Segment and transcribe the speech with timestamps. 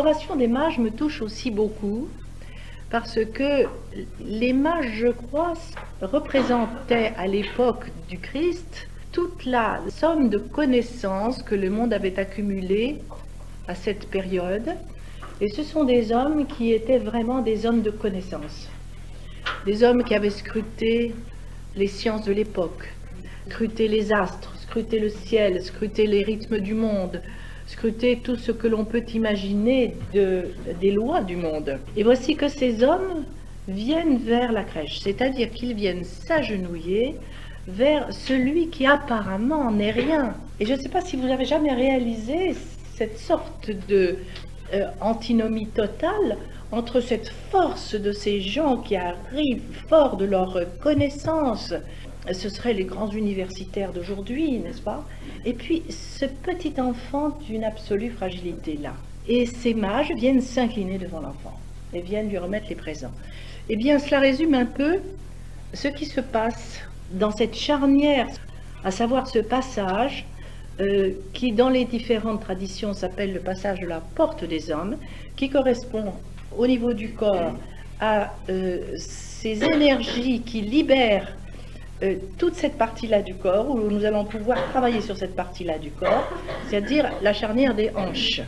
[0.00, 2.08] l'adoration des mages me touche aussi beaucoup
[2.88, 3.66] parce que
[4.18, 5.52] les mages, je crois,
[6.00, 12.96] représentaient à l'époque du Christ toute la somme de connaissances que le monde avait accumulées
[13.68, 14.70] à cette période.
[15.42, 18.70] Et ce sont des hommes qui étaient vraiment des hommes de connaissances.
[19.66, 21.14] Des hommes qui avaient scruté
[21.76, 22.88] les sciences de l'époque,
[23.50, 27.20] scruté les astres, scruté le ciel, scruté les rythmes du monde,
[27.70, 30.48] scruter tout ce que l'on peut imaginer de,
[30.80, 31.78] des lois du monde.
[31.96, 33.24] Et voici que ces hommes
[33.68, 37.16] viennent vers la crèche, c'est-à-dire qu'ils viennent s'agenouiller
[37.68, 40.34] vers celui qui apparemment n'est rien.
[40.58, 42.54] Et je ne sais pas si vous avez jamais réalisé
[42.96, 44.16] cette sorte de
[44.74, 46.38] euh, antinomie totale
[46.72, 51.72] entre cette force de ces gens qui arrivent fort de leur connaissance,
[52.32, 55.04] ce seraient les grands universitaires d'aujourd'hui, n'est-ce pas?
[55.44, 58.92] Et puis ce petit enfant d'une absolue fragilité là.
[59.28, 61.58] Et ces mages viennent s'incliner devant l'enfant
[61.92, 63.12] et viennent lui remettre les présents.
[63.68, 64.98] Eh bien, cela résume un peu
[65.74, 66.80] ce qui se passe
[67.12, 68.26] dans cette charnière,
[68.84, 70.26] à savoir ce passage
[70.80, 74.96] euh, qui, dans les différentes traditions, s'appelle le passage de la porte des hommes,
[75.36, 76.12] qui correspond
[76.56, 77.54] au niveau du corps
[78.00, 81.36] à euh, ces énergies qui libèrent
[82.02, 85.90] euh, toute cette partie-là du corps, où nous allons pouvoir travailler sur cette partie-là du
[85.90, 86.26] corps,
[86.68, 88.40] c'est-à-dire la charnière des hanches.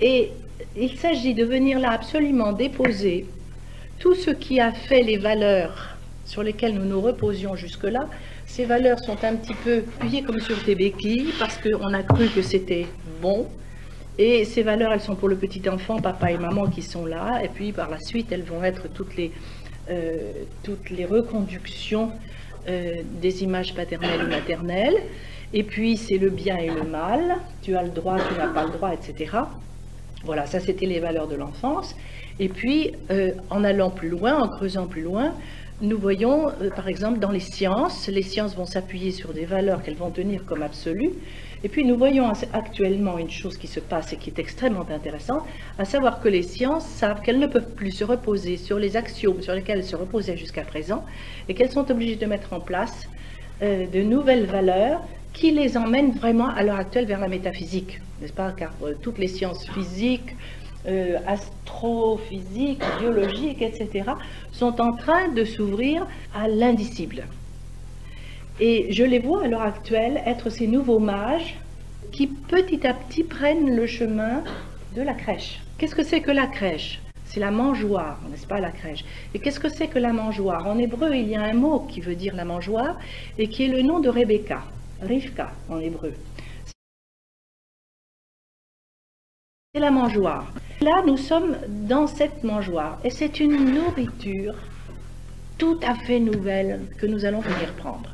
[0.00, 0.30] Et
[0.76, 3.26] il s'agit de venir là absolument déposer
[3.98, 8.08] tout ce qui a fait les valeurs sur lesquelles nous nous reposions jusque-là.
[8.46, 12.28] Ces valeurs sont un petit peu appuyées comme sur des béquilles parce qu'on a cru
[12.28, 12.86] que c'était
[13.22, 13.46] bon.
[14.18, 17.40] Et ces valeurs, elles sont pour le petit enfant, papa et maman qui sont là.
[17.44, 19.30] Et puis par la suite, elles vont être toutes les,
[19.90, 20.32] euh,
[20.62, 22.10] toutes les reconductions
[22.68, 24.96] euh, des images paternelles ou maternelles.
[25.52, 27.36] Et puis, c'est le bien et le mal.
[27.62, 29.38] Tu as le droit, tu n'as pas le droit, etc.
[30.24, 31.96] Voilà, ça, c'était les valeurs de l'enfance.
[32.38, 35.34] Et puis, euh, en allant plus loin, en creusant plus loin,
[35.82, 39.82] nous voyons, euh, par exemple, dans les sciences, les sciences vont s'appuyer sur des valeurs
[39.82, 41.12] qu'elles vont tenir comme absolues.
[41.62, 45.42] Et puis nous voyons actuellement une chose qui se passe et qui est extrêmement intéressante,
[45.78, 49.42] à savoir que les sciences savent qu'elles ne peuvent plus se reposer sur les axiomes
[49.42, 51.04] sur lesquels elles se reposaient jusqu'à présent,
[51.48, 53.08] et qu'elles sont obligées de mettre en place
[53.62, 55.02] euh, de nouvelles valeurs
[55.34, 58.52] qui les emmènent vraiment à l'heure actuelle vers la métaphysique, n'est-ce pas?
[58.52, 60.34] Car euh, toutes les sciences physiques,
[60.88, 64.12] euh, astrophysiques, biologiques, etc.,
[64.50, 67.24] sont en train de s'ouvrir à l'indicible.
[68.62, 71.56] Et je les vois à l'heure actuelle être ces nouveaux mages
[72.12, 74.44] qui petit à petit prennent le chemin
[74.94, 75.60] de la crèche.
[75.78, 77.00] Qu'est-ce que c'est que la crèche?
[77.24, 79.02] C'est la mangeoire, n'est-ce pas, la crèche?
[79.32, 80.66] Et qu'est-ce que c'est que la mangeoire?
[80.66, 82.98] En hébreu, il y a un mot qui veut dire la mangeoire
[83.38, 84.62] et qui est le nom de Rebecca,
[85.00, 86.12] Rivka en hébreu.
[89.74, 90.52] C'est la mangeoire.
[90.82, 94.54] Là, nous sommes dans cette mangeoire et c'est une nourriture
[95.56, 98.10] tout à fait nouvelle que nous allons venir prendre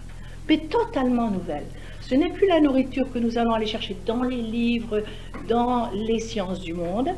[0.48, 1.66] mais totalement nouvelle.
[2.00, 5.02] Ce n'est plus la nourriture que nous allons aller chercher dans les livres,
[5.48, 7.10] dans les sciences du monde,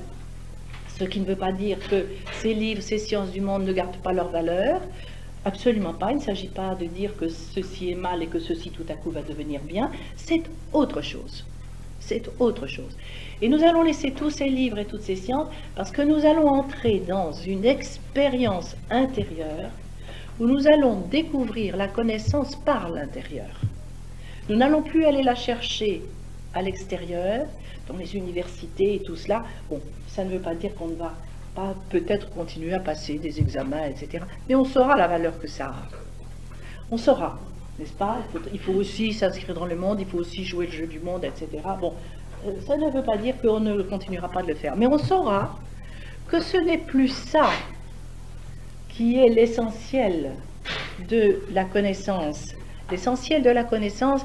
[0.98, 2.06] ce qui ne veut pas dire que
[2.40, 4.80] ces livres, ces sciences du monde ne gardent pas leur valeur.
[5.44, 6.10] Absolument pas.
[6.10, 8.94] Il ne s'agit pas de dire que ceci est mal et que ceci tout à
[8.94, 9.90] coup va devenir bien.
[10.16, 11.44] C'est autre chose.
[12.00, 12.96] C'est autre chose.
[13.40, 16.48] Et nous allons laisser tous ces livres et toutes ces sciences parce que nous allons
[16.48, 19.70] entrer dans une expérience intérieure
[20.38, 23.50] où nous allons découvrir la connaissance par l'intérieur.
[24.48, 26.02] Nous n'allons plus aller la chercher
[26.54, 27.46] à l'extérieur,
[27.88, 29.44] dans les universités et tout cela.
[29.70, 31.14] Bon, ça ne veut pas dire qu'on ne va
[31.54, 34.24] pas peut-être continuer à passer des examens, etc.
[34.48, 35.88] Mais on saura la valeur que ça a.
[36.90, 37.38] On saura,
[37.78, 38.18] n'est-ce pas?
[38.52, 41.24] Il faut, aussi s'inscrire dans le monde, il faut aussi jouer le jeu du monde,
[41.24, 41.48] etc.
[41.80, 41.94] Bon,
[42.46, 44.76] euh, ça ne veut pas dire qu'on ne continuera pas de le faire.
[44.76, 45.58] Mais on saura
[46.28, 47.50] que ce n'est plus ça
[48.98, 50.32] qui est l'essentiel
[51.08, 52.56] de la connaissance.
[52.90, 54.22] L'essentiel de la connaissance,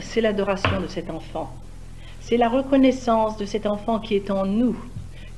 [0.00, 1.52] c'est l'adoration de cet enfant.
[2.20, 4.74] C'est la reconnaissance de cet enfant qui est en nous.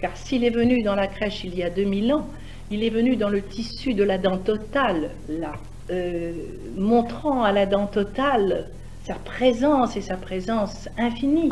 [0.00, 2.29] Car s'il est venu dans la crèche il y a 2000 ans,
[2.70, 5.55] il est venu dans le tissu de la dent totale, là,
[5.90, 6.32] euh,
[6.76, 8.69] montrant à la dent totale
[9.02, 11.50] sa présence et sa présence infinie.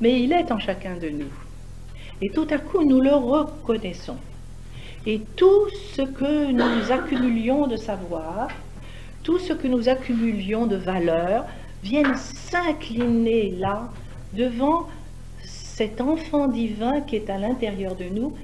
[0.00, 1.32] Mais il est en chacun de nous.
[2.22, 4.18] Et tout à coup, nous le reconnaissons.
[5.06, 8.48] Et tout ce que nous accumulions de savoir,
[9.22, 11.46] tout ce que nous accumulions de valeur,
[11.82, 13.88] viennent s'incliner là
[14.32, 14.88] devant
[15.44, 18.34] cet enfant divin qui est à l'intérieur de nous,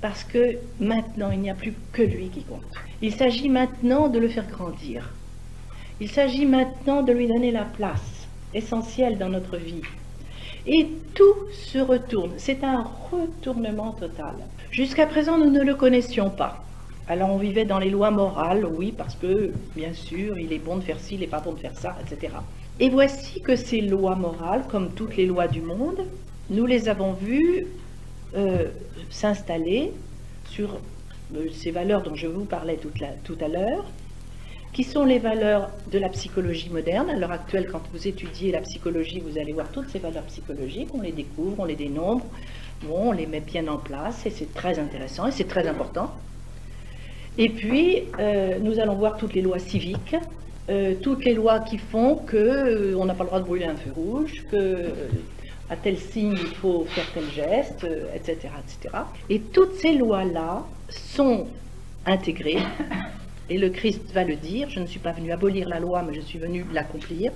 [0.00, 2.62] parce que maintenant il n'y a plus que lui qui compte.
[3.02, 5.12] Il s'agit maintenant de le faire grandir.
[6.00, 9.82] Il s'agit maintenant de lui donner la place essentielle dans notre vie.
[10.66, 12.32] Et tout se retourne.
[12.38, 14.34] C'est un retournement total.
[14.72, 16.64] Jusqu'à présent, nous ne le connaissions pas.
[17.06, 20.76] Alors on vivait dans les lois morales, oui, parce que, bien sûr, il est bon
[20.76, 22.32] de faire ci, il n'est pas bon de faire ça, etc.
[22.80, 26.06] Et voici que ces lois morales, comme toutes les lois du monde,
[26.48, 27.66] nous les avons vues
[28.34, 28.64] euh,
[29.10, 29.92] s'installer
[30.48, 30.78] sur
[31.36, 33.84] euh, ces valeurs dont je vous parlais tout à l'heure,
[34.72, 37.10] qui sont les valeurs de la psychologie moderne.
[37.10, 40.88] À l'heure actuelle, quand vous étudiez la psychologie, vous allez voir toutes ces valeurs psychologiques,
[40.94, 42.24] on les découvre, on les dénombre,
[42.84, 46.10] bon, on les met bien en place, et c'est très intéressant, et c'est très important.
[47.38, 50.16] Et puis, euh, nous allons voir toutes les lois civiques,
[50.68, 53.76] euh, toutes les lois qui font qu'on euh, n'a pas le droit de brûler un
[53.76, 54.90] feu rouge, que
[55.70, 58.94] à tel signe il faut faire tel geste, etc., etc.
[59.30, 61.46] Et toutes ces lois-là sont
[62.04, 62.58] intégrées
[63.48, 66.14] et le Christ va le dire, je ne suis pas venu abolir la loi, mais
[66.14, 67.32] je suis venu l'accomplir.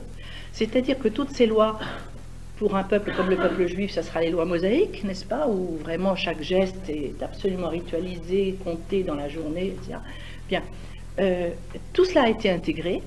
[0.52, 1.78] C'est-à-dire que toutes ces lois,
[2.56, 5.76] pour un peuple comme le peuple juif, ce sera les lois mosaïques, n'est-ce pas, où
[5.76, 9.98] vraiment chaque geste est absolument ritualisé, compté dans la journée, etc.
[10.48, 10.62] Bien,
[11.20, 11.50] euh,
[11.92, 13.02] tout cela a été intégré,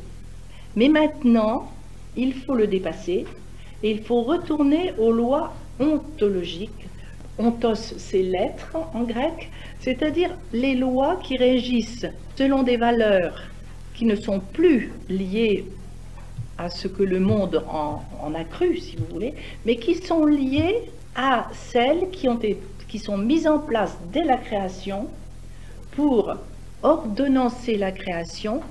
[0.76, 1.72] mais maintenant,
[2.16, 3.26] il faut le dépasser
[3.82, 6.88] et il faut retourner aux lois ontologiques.
[7.40, 9.50] Ontos, c'est l'être en grec,
[9.80, 12.06] c'est-à-dire les lois qui régissent
[12.36, 13.42] selon des valeurs
[13.96, 15.66] qui ne sont plus liées
[16.60, 18.02] à ce que le monde en,
[18.36, 19.34] a cru, si vous voulez,
[19.66, 20.84] mais qui sont liées
[21.16, 25.08] à celles qui, sont mises en place dès la création
[25.92, 26.36] pour
[26.84, 28.62] ordonnancer la création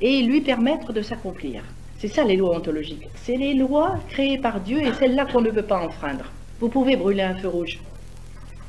[0.00, 1.62] et lui permettre de s'accomplir.
[1.98, 3.08] C'est ça les lois ontologiques.
[3.16, 6.24] C'est les lois créées par Dieu et celles-là qu'on ne peut pas enfreindre.
[6.60, 7.78] Vous pouvez brûler un feu rouge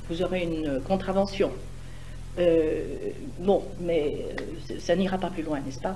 [0.09, 1.51] vous aurez une contravention.
[2.37, 4.17] Euh, bon, mais
[4.69, 5.95] euh, ça n'ira pas plus loin, n'est-ce pas?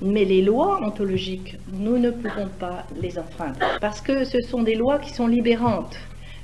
[0.00, 4.74] Mais les lois ontologiques, nous ne pouvons pas les enfreindre, parce que ce sont des
[4.74, 5.96] lois qui sont libérantes,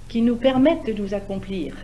[0.08, 1.74] qui nous permettent de nous accomplir.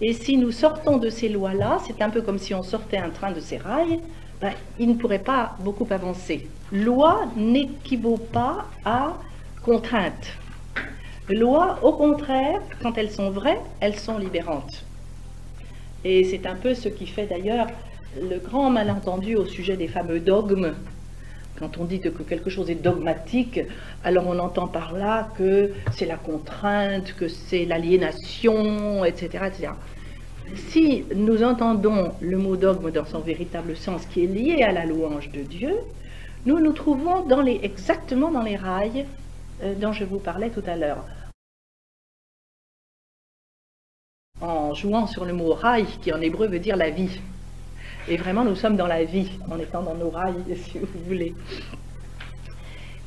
[0.00, 3.10] Et si nous sortons de ces lois-là, c'est un peu comme si on sortait un
[3.10, 4.00] train de ses rails,
[4.40, 6.48] ben, il ne pourrait pas beaucoup avancer.
[6.72, 9.14] Loi n'équivaut pas à
[9.62, 10.38] contrainte
[11.34, 14.84] lois, au contraire, quand elles sont vraies, elles sont libérantes.
[16.04, 17.68] Et c'est un peu ce qui fait d'ailleurs
[18.16, 20.74] le grand malentendu au sujet des fameux dogmes.
[21.58, 23.60] Quand on dit que quelque chose est dogmatique,
[24.02, 29.44] alors on entend par là que c'est la contrainte, que c'est l'aliénation, etc..
[30.54, 34.86] Si nous entendons le mot dogme dans son véritable sens qui est lié à la
[34.86, 35.74] louange de Dieu,
[36.46, 37.26] nous nous trouvons
[37.62, 39.06] exactement dans les rails
[39.62, 41.04] euh, dont je vous parlais tout à l'heure.
[44.40, 47.20] en jouant sur le mot rail, qui en hébreu veut dire la vie.
[48.08, 51.34] Et vraiment, nous sommes dans la vie, en étant dans nos rails, si vous voulez.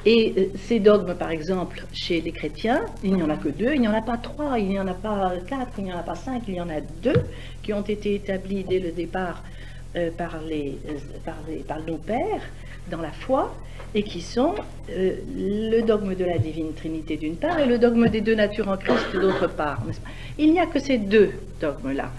[0.05, 3.73] Et euh, ces dogmes, par exemple, chez les chrétiens, il n'y en a que deux,
[3.73, 5.99] il n'y en a pas trois, il n'y en a pas quatre, il n'y en
[5.99, 7.23] a pas cinq, il y en a deux
[7.61, 9.43] qui ont été établis dès le départ
[9.95, 12.41] euh, par, les, euh, par, les, par nos pères
[12.91, 13.55] dans la foi
[13.95, 14.55] et qui sont
[14.89, 18.75] le dogme de la divine Trinité d'une part et le dogme des deux natures en
[18.75, 19.83] Christ d'autre part.
[20.37, 21.31] Il n'y a que ces deux
[21.61, 22.09] dogmes-là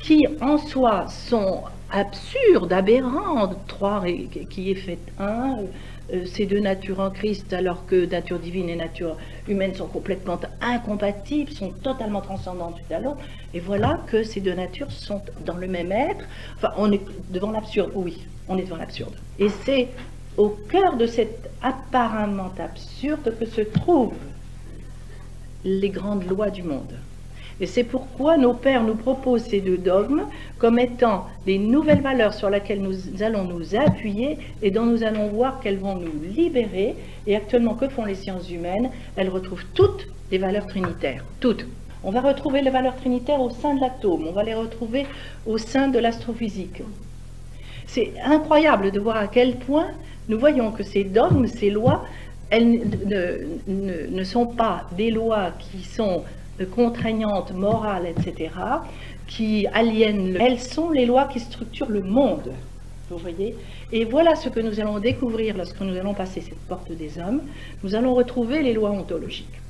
[0.00, 1.62] qui en soi sont
[1.92, 4.02] absurdes, aberrants, trois
[4.50, 5.58] qui est fait un,
[6.12, 10.40] euh, ces deux natures en Christ alors que nature divine et nature humaine sont complètement
[10.60, 13.20] incompatibles, sont totalement transcendantes tout à l'autre,
[13.54, 16.24] et voilà que ces deux natures sont dans le même être.
[16.56, 19.14] Enfin, on est devant l'absurde, oui, on est devant l'absurde.
[19.38, 19.88] Et c'est
[20.36, 24.14] au cœur de cet apparemment absurde que se trouvent
[25.64, 26.94] les grandes lois du monde.
[27.62, 30.24] Et c'est pourquoi nos pères nous proposent ces deux dogmes
[30.58, 35.28] comme étant des nouvelles valeurs sur lesquelles nous allons nous appuyer et dont nous allons
[35.28, 36.96] voir qu'elles vont nous libérer.
[37.28, 38.90] Et actuellement, que font les sciences humaines?
[39.14, 41.24] Elles retrouvent toutes les valeurs trinitaires.
[41.38, 41.64] Toutes.
[42.02, 45.06] On va retrouver les valeurs trinitaires au sein de l'atome, on va les retrouver
[45.46, 46.82] au sein de l'astrophysique.
[47.86, 49.86] C'est incroyable de voir à quel point
[50.28, 52.04] nous voyons que ces dogmes, ces lois,
[52.50, 52.80] elles
[53.68, 56.24] ne, sont pas des lois qui sont
[56.64, 58.50] contraignantes, morales, etc.,
[59.26, 60.36] qui aliènent.
[60.40, 62.52] Elles sont les lois qui structurent le monde.
[63.10, 63.54] Vous voyez
[63.92, 67.42] Et voilà ce que nous allons découvrir lorsque nous allons passer cette porte des hommes.
[67.82, 69.60] Nous allons retrouver les lois ontologiques.